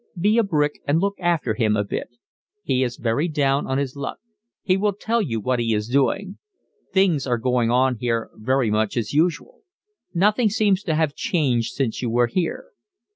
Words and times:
Be 0.19 0.39
a 0.39 0.43
brick 0.43 0.81
and 0.87 0.99
look 0.99 1.19
after 1.19 1.53
him 1.53 1.75
a 1.77 1.83
bit. 1.83 2.09
He 2.63 2.81
is 2.81 2.97
very 2.97 3.27
down 3.27 3.67
on 3.67 3.77
his 3.77 3.95
luck. 3.95 4.17
He 4.63 4.75
will 4.75 4.93
tell 4.93 5.21
you 5.21 5.39
what 5.39 5.59
he 5.59 5.75
is 5.75 5.87
doing. 5.87 6.39
Things 6.91 7.27
are 7.27 7.37
going 7.37 7.69
on 7.69 7.97
here 7.97 8.31
very 8.33 8.71
much 8.71 8.97
as 8.97 9.13
usual. 9.13 9.61
Nothing 10.11 10.49
seems 10.49 10.81
to 10.85 10.95
have 10.95 11.13
changed 11.13 11.73
since 11.73 12.01
you 12.01 12.09
were 12.09 12.25
here. 12.25 12.69